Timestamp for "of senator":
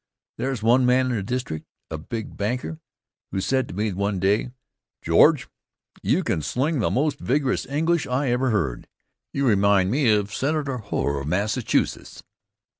10.11-10.77